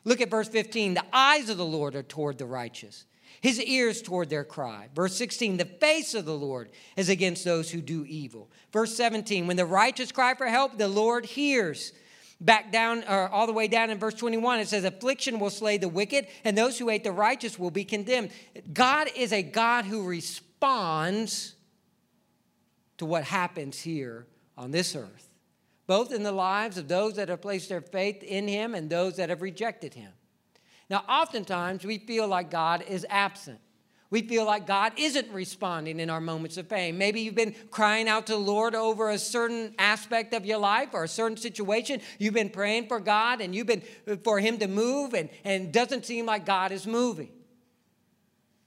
[0.04, 0.94] Look at verse 15.
[0.94, 3.06] The eyes of the Lord are toward the righteous,
[3.42, 4.90] his ears toward their cry.
[4.94, 5.58] Verse 16.
[5.58, 8.50] The face of the Lord is against those who do evil.
[8.72, 9.48] Verse 17.
[9.48, 11.94] When the righteous cry for help, the Lord hears.
[12.42, 15.78] Back down, or all the way down in verse 21, it says, Affliction will slay
[15.78, 18.32] the wicked, and those who hate the righteous will be condemned.
[18.74, 21.53] God is a God who responds
[23.04, 24.26] to what happens here
[24.58, 25.30] on this earth,
[25.88, 29.18] both in the lives of those that have placed their faith in Him and those
[29.18, 30.12] that have rejected Him.
[30.90, 33.60] Now, oftentimes we feel like God is absent.
[34.10, 36.98] We feel like God isn't responding in our moments of pain.
[36.98, 40.90] Maybe you've been crying out to the Lord over a certain aspect of your life
[40.94, 42.00] or a certain situation.
[42.20, 45.66] You've been praying for God and you've been uh, for Him to move, and, and
[45.66, 47.32] it doesn't seem like God is moving.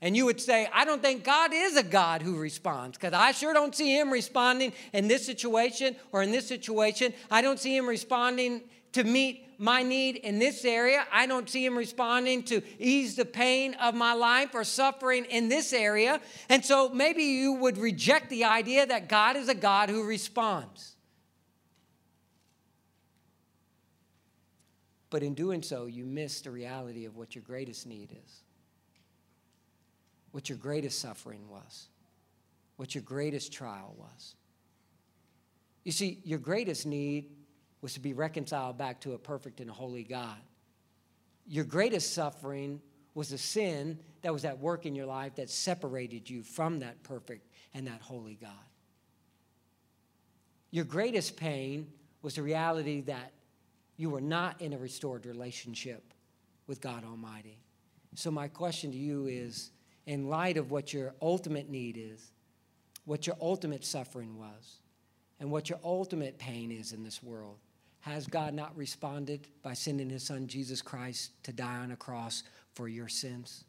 [0.06, 3.32] And you would say, I don't think God is a God who responds because I
[3.32, 7.12] sure don't see him responding in this situation or in this situation.
[7.28, 11.04] I don't see him responding to meet my need in this area.
[11.10, 15.48] I don't see him responding to ease the pain of my life or suffering in
[15.48, 16.20] this area.
[16.48, 20.94] And so maybe you would reject the idea that God is a God who responds.
[25.10, 28.45] But in doing so, you miss the reality of what your greatest need is.
[30.36, 31.88] What your greatest suffering was,
[32.76, 34.34] what your greatest trial was.
[35.82, 37.30] You see, your greatest need
[37.80, 40.36] was to be reconciled back to a perfect and holy God.
[41.46, 42.82] Your greatest suffering
[43.14, 47.02] was a sin that was at work in your life that separated you from that
[47.02, 48.50] perfect and that holy God.
[50.70, 51.86] Your greatest pain
[52.20, 53.32] was the reality that
[53.96, 56.12] you were not in a restored relationship
[56.66, 57.56] with God Almighty.
[58.16, 59.70] So, my question to you is
[60.06, 62.32] in light of what your ultimate need is,
[63.04, 64.80] what your ultimate suffering was,
[65.40, 67.58] and what your ultimate pain is in this world,
[68.00, 72.44] has God not responded by sending his son Jesus Christ to die on a cross
[72.74, 73.64] for your sins?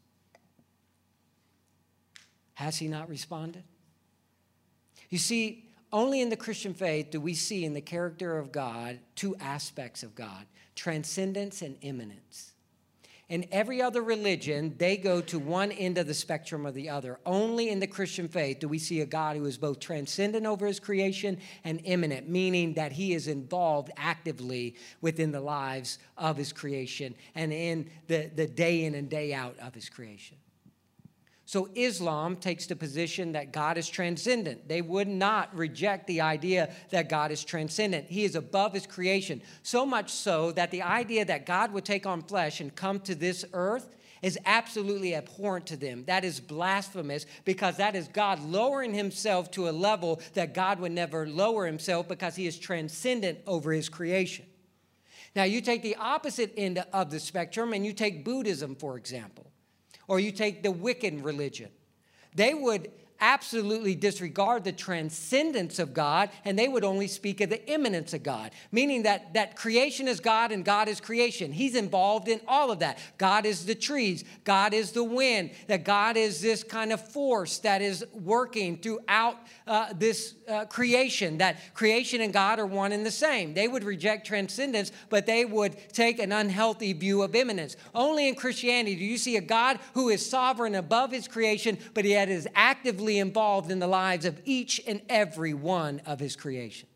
[2.54, 3.64] Has he not responded?
[5.10, 8.98] You see, only in the Christian faith do we see in the character of God
[9.14, 12.52] two aspects of God transcendence and immanence.
[13.28, 17.20] In every other religion, they go to one end of the spectrum or the other.
[17.26, 20.66] Only in the Christian faith do we see a God who is both transcendent over
[20.66, 26.54] his creation and immanent, meaning that he is involved actively within the lives of his
[26.54, 30.38] creation and in the, the day in and day out of his creation.
[31.48, 34.68] So Islam takes the position that God is transcendent.
[34.68, 38.10] They would not reject the idea that God is transcendent.
[38.10, 39.40] He is above his creation.
[39.62, 43.14] So much so that the idea that God would take on flesh and come to
[43.14, 43.88] this earth
[44.20, 46.04] is absolutely abhorrent to them.
[46.04, 50.92] That is blasphemous because that is God lowering himself to a level that God would
[50.92, 54.44] never lower himself because he is transcendent over his creation.
[55.34, 59.50] Now, you take the opposite end of the spectrum and you take Buddhism, for example
[60.08, 61.70] or you take the Wiccan religion.
[62.34, 62.90] They would
[63.20, 68.22] absolutely disregard the transcendence of God and they would only speak of the immanence of
[68.22, 71.52] God, meaning that, that creation is God and God is creation.
[71.52, 72.98] He's involved in all of that.
[73.18, 77.58] God is the trees, God is the wind, that God is this kind of force
[77.58, 83.04] that is working throughout uh, this uh, creation, that creation and God are one and
[83.04, 83.54] the same.
[83.54, 87.76] They would reject transcendence, but they would take an unhealthy view of immanence.
[87.94, 92.04] Only in Christianity do you see a God who is sovereign above his creation, but
[92.04, 96.88] yet is actively involved in the lives of each and every one of his creation.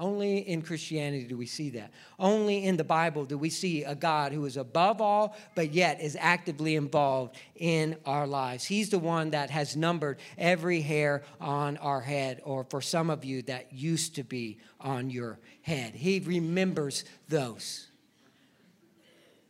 [0.00, 1.92] Only in Christianity do we see that.
[2.18, 6.00] Only in the Bible do we see a God who is above all, but yet
[6.00, 8.64] is actively involved in our lives.
[8.64, 13.24] He's the one that has numbered every hair on our head, or for some of
[13.24, 15.94] you, that used to be on your head.
[15.94, 17.86] He remembers those.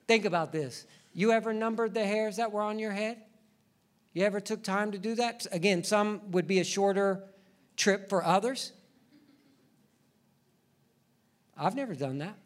[0.07, 0.87] Think about this.
[1.15, 3.17] You ever numbered the hairs that were on your head?
[4.13, 5.47] You ever took time to do that?
[5.53, 7.25] Again, some would be a shorter
[7.77, 8.73] trip for others.
[11.57, 12.37] I've never done that.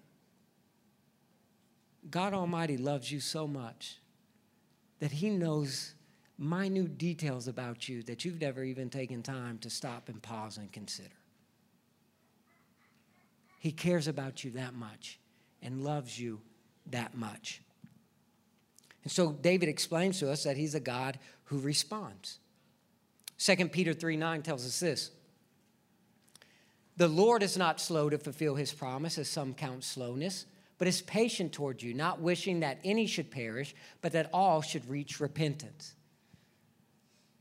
[2.11, 3.97] God Almighty loves you so much
[5.01, 5.95] that He knows
[6.39, 10.71] minute details about you that you've never even taken time to stop and pause and
[10.71, 11.09] consider.
[13.59, 15.19] He cares about you that much
[15.63, 16.41] and loves you
[16.91, 17.63] that much.
[19.03, 22.39] And so David explains to us that he's a God who responds.
[23.39, 25.11] 2 Peter 3 9 tells us this
[26.97, 30.47] The Lord is not slow to fulfill his promise, as some count slowness,
[30.79, 34.89] but is patient toward you, not wishing that any should perish, but that all should
[34.89, 35.95] reach repentance.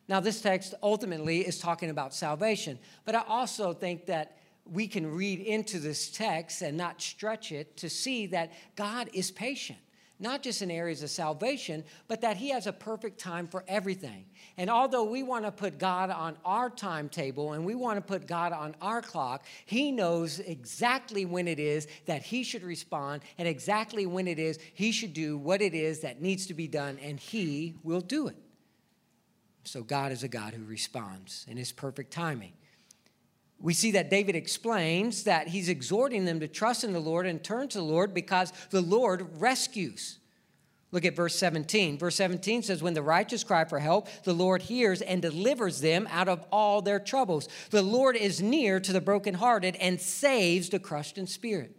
[0.08, 4.38] Now, this text ultimately is talking about salvation, but I also think that
[4.72, 9.32] we can read into this text and not stretch it to see that God is
[9.32, 9.80] patient
[10.20, 14.26] not just in areas of salvation, but that He has a perfect time for everything.
[14.58, 18.28] And although we want to put God on our timetable and we want to put
[18.28, 23.48] God on our clock, He knows exactly when it is that He should respond and
[23.48, 26.98] exactly when it is He should do what it is that needs to be done,
[27.02, 28.38] and He will do it.
[29.64, 32.54] So God is a God who responds in His perfect timing
[33.60, 37.44] we see that David explains that he's exhorting them to trust in the Lord and
[37.44, 40.20] turn to the Lord because the Lord rescues.
[40.92, 41.98] Look at verse 17.
[41.98, 46.08] Verse 17 says, When the righteous cry for help, the Lord hears and delivers them
[46.10, 47.50] out of all their troubles.
[47.72, 51.75] The Lord is near to the brokenhearted and saves the crushed in spirit.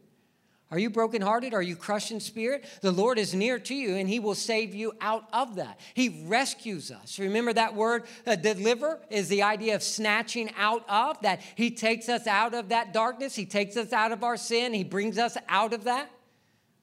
[0.70, 1.54] Are you brokenhearted?
[1.54, 2.64] Are you crushed in spirit?
[2.80, 5.78] The Lord is near to you and He will save you out of that.
[5.94, 7.20] He rescues us.
[7.20, 12.08] Remember that word, uh, deliver, is the idea of snatching out of, that He takes
[12.08, 13.36] us out of that darkness.
[13.36, 14.74] He takes us out of our sin.
[14.74, 16.10] He brings us out of that.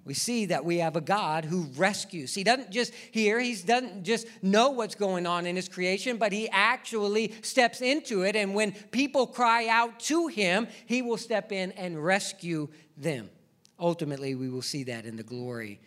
[0.05, 2.33] We see that we have a God who rescues.
[2.33, 6.33] He doesn't just hear, he doesn't just know what's going on in his creation, but
[6.33, 8.35] he actually steps into it.
[8.35, 12.67] And when people cry out to him, he will step in and rescue
[12.97, 13.29] them.
[13.79, 15.79] Ultimately, we will see that in the glory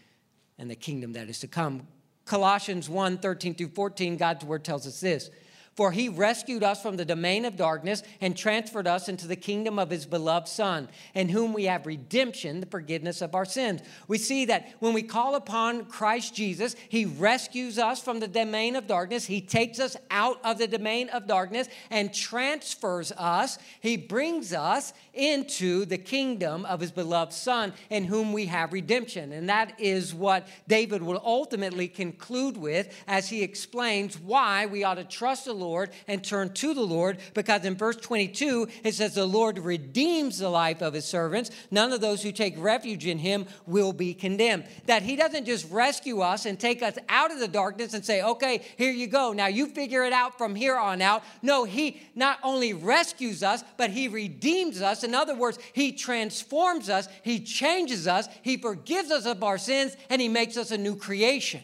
[0.59, 1.87] and the kingdom that is to come.
[2.24, 5.30] Colossians 1 13 through 14, God's word tells us this
[5.77, 9.79] for he rescued us from the domain of darkness and transferred us into the kingdom
[9.79, 13.83] of his beloved Son, in whom we have redemption, the forgiveness of our sins.
[14.09, 18.74] We see that when we call upon Christ Jesus, he rescues us from the domain
[18.74, 19.27] of darkness.
[19.27, 23.59] He takes us out of the domain of darkness and transfers us.
[23.81, 29.31] He brings us into the kingdom of his beloved Son, in whom we have redemption.
[29.33, 34.95] And that is what David will ultimately conclude with as he explains why we ought
[34.95, 38.95] to trust the Lord Lord and turn to the Lord because in verse 22 it
[38.95, 41.51] says, The Lord redeems the life of his servants.
[41.71, 44.64] None of those who take refuge in him will be condemned.
[44.87, 48.23] That he doesn't just rescue us and take us out of the darkness and say,
[48.23, 49.33] Okay, here you go.
[49.33, 51.23] Now you figure it out from here on out.
[51.43, 55.03] No, he not only rescues us, but he redeems us.
[55.05, 59.97] In other words, he transforms us, he changes us, he forgives us of our sins,
[60.09, 61.62] and he makes us a new creation.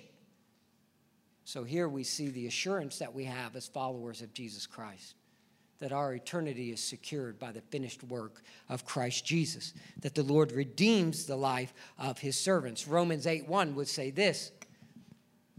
[1.52, 5.16] So here we see the assurance that we have as followers of Jesus Christ
[5.80, 8.40] that our eternity is secured by the finished work
[8.70, 12.88] of Christ Jesus, that the Lord redeems the life of his servants.
[12.88, 14.50] Romans 8 1 would say this.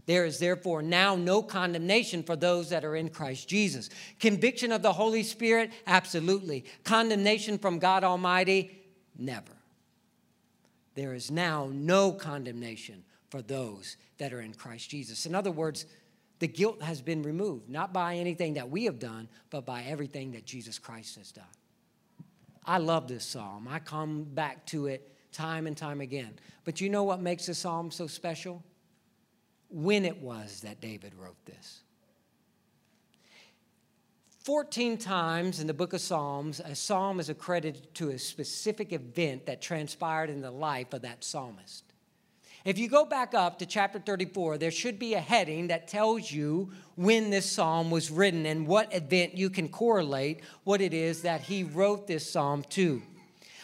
[0.06, 3.88] There is therefore now no condemnation for those that are in Christ Jesus.
[4.18, 5.70] Conviction of the Holy Spirit?
[5.86, 6.64] Absolutely.
[6.82, 8.82] Condemnation from God Almighty?
[9.16, 9.52] Never.
[10.96, 15.26] There is now no condemnation for those that are in Christ Jesus.
[15.26, 15.86] In other words,
[16.38, 20.30] the guilt has been removed, not by anything that we have done, but by everything
[20.32, 21.44] that Jesus Christ has done.
[22.64, 23.66] I love this psalm.
[23.68, 26.34] I come back to it time and time again.
[26.62, 28.62] But you know what makes this psalm so special?
[29.68, 31.80] When it was that David wrote this.
[34.44, 39.46] 14 times in the book of Psalms, a psalm is accredited to a specific event
[39.46, 41.93] that transpired in the life of that psalmist.
[42.64, 46.32] If you go back up to chapter 34, there should be a heading that tells
[46.32, 51.22] you when this psalm was written and what event you can correlate what it is
[51.22, 53.02] that he wrote this psalm to.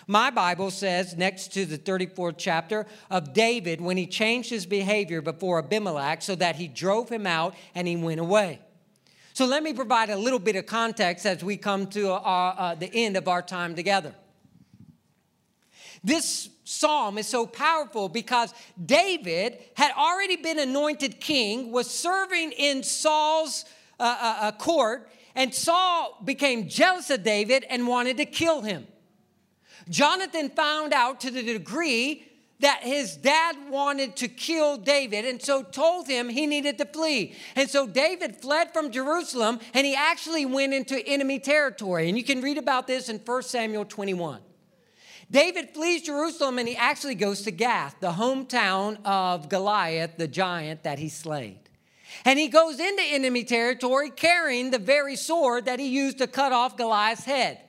[0.06, 5.22] My Bible says, next to the 34th chapter, of David when he changed his behavior
[5.22, 8.58] before Abimelech so that he drove him out and he went away.
[9.32, 12.74] So let me provide a little bit of context as we come to our, uh,
[12.74, 14.14] the end of our time together.
[16.02, 22.82] This psalm is so powerful because David had already been anointed king, was serving in
[22.82, 23.64] Saul's
[23.98, 28.86] uh, uh, uh, court, and Saul became jealous of David and wanted to kill him.
[29.88, 32.24] Jonathan found out to the degree
[32.60, 37.34] that his dad wanted to kill David and so told him he needed to flee.
[37.56, 42.08] And so David fled from Jerusalem and he actually went into enemy territory.
[42.08, 44.40] And you can read about this in 1 Samuel 21.
[45.30, 50.82] David flees Jerusalem and he actually goes to Gath, the hometown of Goliath, the giant
[50.82, 51.60] that he slayed.
[52.24, 56.52] And he goes into enemy territory carrying the very sword that he used to cut
[56.52, 57.60] off Goliath's head.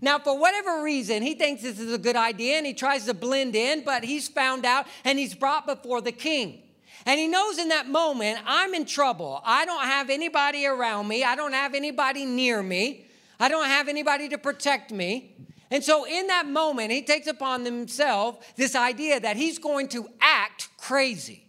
[0.00, 3.14] Now, for whatever reason, he thinks this is a good idea and he tries to
[3.14, 6.62] blend in, but he's found out and he's brought before the king.
[7.06, 9.40] And he knows in that moment, I'm in trouble.
[9.44, 13.06] I don't have anybody around me, I don't have anybody near me,
[13.40, 15.34] I don't have anybody to protect me.
[15.70, 20.08] And so, in that moment, he takes upon himself this idea that he's going to
[20.20, 21.44] act crazy.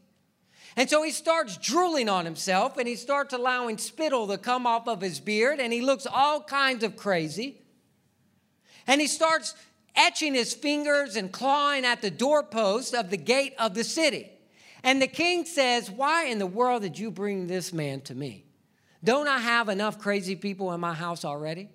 [0.75, 4.87] And so he starts drooling on himself and he starts allowing spittle to come off
[4.87, 7.61] of his beard and he looks all kinds of crazy.
[8.87, 9.55] And he starts
[9.95, 14.29] etching his fingers and clawing at the doorpost of the gate of the city.
[14.83, 18.45] And the king says, Why in the world did you bring this man to me?
[19.03, 21.69] Don't I have enough crazy people in my house already?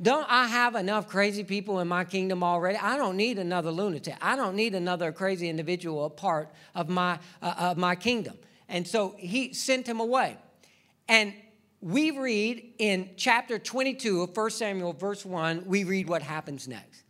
[0.00, 2.78] Don't I have enough crazy people in my kingdom already?
[2.78, 4.16] I don't need another lunatic.
[4.20, 8.36] I don't need another crazy individual a part of my, uh, of my kingdom.
[8.68, 10.36] And so he sent him away.
[11.08, 11.34] And
[11.80, 17.02] we read in chapter 22 of 1 Samuel, verse 1, we read what happens next.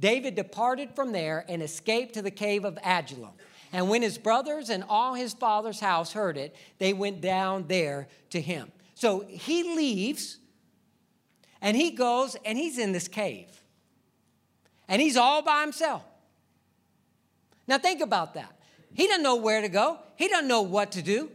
[0.00, 3.32] David departed from there and escaped to the cave of Adullam.
[3.72, 8.08] And when his brothers and all his father's house heard it, they went down there
[8.30, 8.72] to him.
[8.94, 10.38] So he leaves
[11.64, 13.48] and he goes and he's in this cave.
[14.86, 16.04] And he's all by himself.
[17.66, 18.60] Now think about that.
[18.92, 21.30] He doesn't know where to go, he doesn't know what to do.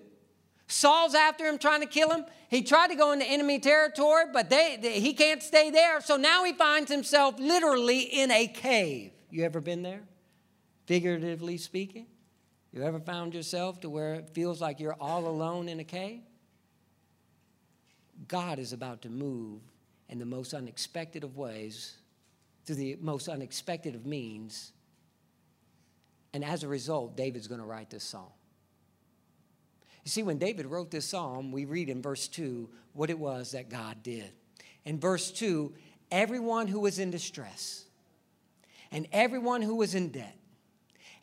[0.67, 2.25] Saul's after him trying to kill him.
[2.47, 5.99] He tried to go into enemy territory, but they, they, he can't stay there.
[5.99, 9.11] So now he finds himself literally in a cave.
[9.32, 10.01] You ever been there?
[10.86, 12.05] Figuratively speaking?
[12.71, 16.21] You ever found yourself to where it feels like you're all alone in a cave?
[18.27, 19.61] God is about to move
[20.10, 21.95] in the most unexpected of ways,
[22.66, 24.72] through the most unexpected of means.
[26.34, 28.32] And as a result, David's going to write this psalm.
[30.03, 33.51] You see, when David wrote this psalm, we read in verse 2 what it was
[33.51, 34.32] that God did.
[34.86, 35.74] In verse 2,
[36.12, 37.86] everyone who was in distress
[38.91, 40.38] and everyone who was in debt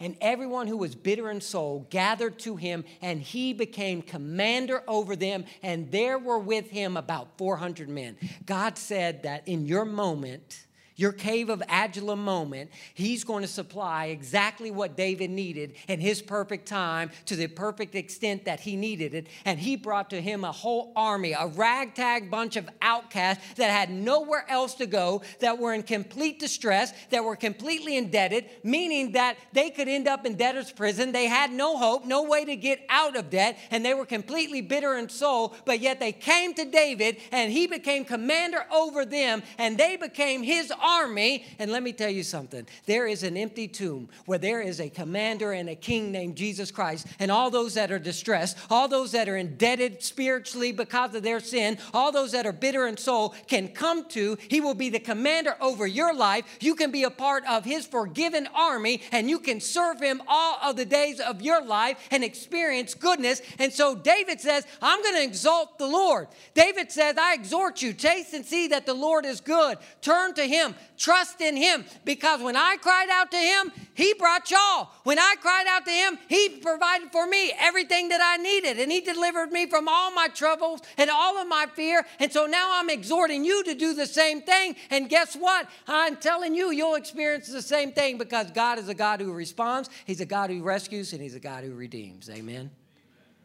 [0.01, 5.17] and everyone who was bitter in soul gathered to him, and he became commander over
[5.17, 8.17] them, and there were with him about 400 men.
[8.45, 10.67] God said that in your moment,
[10.97, 16.23] your cave of Adullam moment, he's going to supply exactly what David needed in his
[16.23, 19.27] perfect time to the perfect extent that he needed it.
[19.45, 23.91] And he brought to him a whole army, a ragtag bunch of outcasts that had
[23.91, 29.37] nowhere else to go, that were in complete distress, that were completely indebted, meaning that
[29.53, 31.13] they could end up in debtor's prison.
[31.13, 34.63] They had no hope, no way to get out of debt, and they were completely
[34.63, 35.55] bitter in soul.
[35.67, 40.43] But yet they came to David, and he became commander over them, and they became
[40.43, 41.45] his army.
[41.59, 44.89] And let me tell you something there is an empty tomb where there is a
[44.89, 47.07] commander and a king named Jesus Christ.
[47.19, 51.41] And all those that are distressed, all those that are indebted spiritually because of their
[51.41, 54.39] sin, all those that are bitter in soul can come to.
[54.49, 56.45] He will be the commander over your life.
[56.61, 60.59] You can be a part of his forgiven army and you can serve him all
[60.63, 63.43] of the days of your life and experience goodness.
[63.59, 66.29] And so David says, I'm going to exalt the Lord.
[66.55, 69.79] David says, I exhort you, taste and see that the Lord is good.
[70.01, 74.51] Turn to him, trust in him, because when I cried out to him, he brought
[74.51, 74.91] y'all.
[75.05, 78.91] When I cried out to him, he provided for me everything that I needed, and
[78.91, 82.05] he delivered me from all my troubles and all of my fear.
[82.19, 84.77] And so now I'm exhorting you to do the same thing.
[84.91, 85.69] And guess what?
[85.87, 89.91] I'm telling you, you'll experience the same thing because God is a God who responds,
[90.05, 92.29] He's a God who rescues, and He's a God who redeems.
[92.31, 92.71] Amen.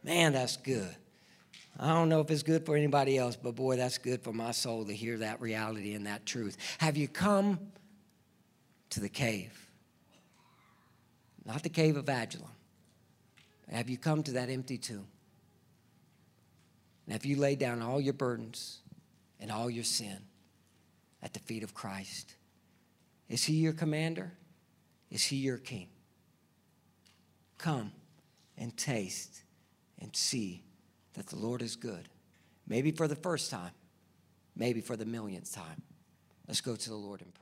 [0.04, 0.94] Man, that's good.
[1.78, 4.50] I don't know if it's good for anybody else, but boy, that's good for my
[4.50, 6.56] soul to hear that reality and that truth.
[6.78, 7.58] Have you come
[8.90, 9.58] to the cave?
[11.44, 12.50] Not the cave of Adullam.
[13.70, 15.06] Have you come to that empty tomb?
[17.06, 18.80] And have you laid down all your burdens
[19.40, 20.18] and all your sin
[21.22, 22.34] at the feet of Christ?
[23.28, 24.32] Is he your commander?
[25.10, 25.88] Is he your king?
[27.58, 27.92] Come
[28.58, 29.42] and taste
[29.98, 30.62] and see
[31.14, 32.08] that the Lord is good.
[32.66, 33.72] Maybe for the first time,
[34.56, 35.82] maybe for the millionth time.
[36.48, 37.41] Let's go to the Lord in prayer.